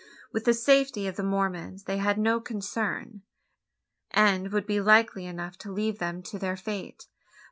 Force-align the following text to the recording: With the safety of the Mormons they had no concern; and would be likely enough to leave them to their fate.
With 0.31 0.45
the 0.45 0.53
safety 0.55 1.05
of 1.05 1.15
the 1.15 1.21
Mormons 1.21 1.83
they 1.83 1.97
had 1.99 2.17
no 2.17 2.39
concern; 2.39 3.21
and 4.09 4.51
would 4.51 4.65
be 4.65 4.81
likely 4.81 5.27
enough 5.27 5.59
to 5.59 5.71
leave 5.71 5.99
them 5.99 6.23
to 6.23 6.39
their 6.39 6.57
fate. 6.57 7.05